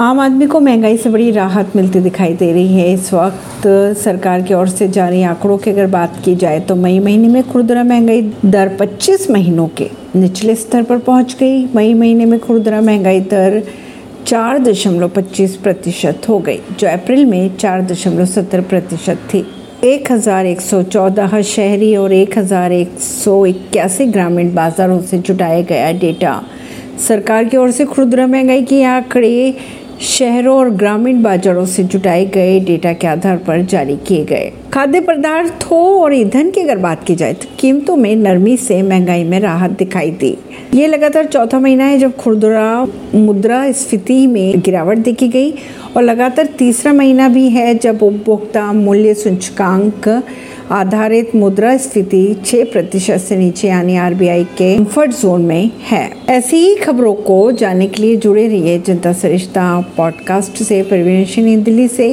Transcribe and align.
आम 0.00 0.18
आदमी 0.20 0.46
को 0.46 0.58
महँगाई 0.60 0.96
से 0.96 1.10
बड़ी 1.10 1.30
राहत 1.30 1.74
मिलती 1.76 2.00
दिखाई 2.00 2.34
दे 2.34 2.52
रही 2.52 2.74
है। 2.74 2.92
इस 2.94 3.12
वक्त 3.12 3.62
सरकार 3.98 4.42
की 4.42 4.54
ओर 4.54 4.68
से 4.68 4.86
जारी 4.88 5.22
आंकड़ों 5.22 5.56
की 5.58 5.70
अगर 5.70 5.86
बात 5.86 6.20
की 6.24 6.34
जाए 6.34 6.60
तो 6.60 6.74
मई 6.74 6.98
महीने 6.98 7.28
में 7.28 7.50
खुदरा 7.50 7.82
महँगाई 7.84 8.22
दर 8.44 8.68
25 8.76 9.28
महीनों 9.30 9.66
के 9.78 9.88
निचले 10.16 10.54
स्तर 10.54 10.82
पर 10.82 10.98
पहुँच 10.98 11.36
गई। 11.40 11.64
मई 11.74 11.94
महीने 11.94 12.26
में 12.26 12.38
खुदरा 12.40 12.80
महँगाई 12.80 13.20
दर 13.22 13.62
चार 14.26 14.58
दशमलव 14.58 15.08
पच्चीस 15.08 15.56
प्रतिशत 15.56 16.28
हो 16.28 16.38
गई, 16.38 16.58
जो 16.78 16.88
अप्रैल 16.88 17.24
में 17.24 17.56
चार 17.56 17.82
दशमलव 17.86 18.26
सत्तर 18.26 18.60
प्रतिशत 18.62 19.26
थी। 19.32 19.44
एक 19.84 20.12
हज़ार 20.12 20.46
एक 20.46 20.60
सौ 20.60 20.82
चौदह 20.84 21.40
शहरी 21.42 21.94
और 21.96 22.12
एक 22.12 22.38
हज़ार 22.38 22.72
एक 22.72 22.98
सौ 23.00 23.44
इक्यासी 23.46 24.06
ग्रामीण 24.06 24.54
बाजारों 24.54 25.00
से 25.00 25.18
जुटाया 25.18 25.60
गया 25.62 25.90
डेटा। 25.98 26.40
सरकार 26.98 27.44
की 27.44 27.56
ओर 27.56 27.70
से 27.70 27.84
खुदरा 27.86 28.26
महँगाई 28.26 28.62
के 28.62 28.82
आंकड़े 28.84 29.54
शहरों 30.00 30.56
और 30.56 30.68
ग्रामीण 30.70 31.22
बाजारों 31.22 31.64
से 31.66 31.82
जुटाए 31.84 32.24
गए 32.24 32.58
डेटा 32.60 32.92
के 32.92 33.06
आधार 33.06 33.36
पर 33.36 33.62
जारी 33.62 33.96
किए 34.06 34.24
गए। 34.24 34.52
खाद्य 34.74 35.00
पदार्थों 35.00 35.80
और 36.00 36.14
ईंधन 36.14 36.50
की 36.50 36.60
अगर 36.60 36.78
बात 36.78 37.02
की 37.04 37.14
जाए 37.14 37.34
तो 37.34 37.48
कीमतों 37.58 37.96
में 37.96 38.14
नरमी 38.16 38.56
से 38.56 38.80
महँगाई 38.82 39.24
में 39.24 39.38
राहत 39.40 39.70
दिखाई 39.70 40.10
दी। 40.10 40.36
ये 40.74 40.86
लगातार 40.86 41.24
चौथा 41.24 41.58
महीना 41.60 41.84
है 41.84 41.98
जब 41.98 42.16
खुदरा 42.16 42.86
मुद्रा 43.14 43.70
स्फीति 43.72 44.26
में 44.26 44.60
गिरावट 44.60 44.98
देखी 44.98 45.28
गई 45.28 45.50
और 45.96 46.02
लगातार 46.02 46.46
तीसरा 46.58 46.92
महीना 46.92 47.28
भी 47.28 47.48
है 47.48 47.74
जब 47.74 48.02
उपभोक्ता 48.02 48.72
मूल्य 48.72 49.14
सूचकांक 49.14 50.08
आधारित 50.70 51.34
मुद्रा 51.34 51.76
स्फीति 51.76 52.36
छह 52.46 52.64
प्रतिशत 52.64 53.18
से 53.18 53.36
नीचे 53.36 53.68
यानी 53.68 53.96
आरबीआई 53.96 54.44
के 54.44 54.76
कंफर्ट 54.78 55.10
जोन 55.10 55.42
में 55.42 55.70
है। 55.82 56.10
ऐसी 56.28 56.56
ही 56.56 56.74
खबरों 56.76 57.14
को 57.14 57.52
जानने 57.52 57.86
के 57.86 58.02
लिए 58.02 58.16
जुड़े 58.16 58.46
रहिए 58.48 58.78
जनता 58.78 59.12
सरिश्ता 59.12 59.80
पॉडकास्ट 59.96 60.62
से 60.62 60.82
परवीन 60.82 61.62
दिल्ली 61.62 61.88
से। 61.88 62.06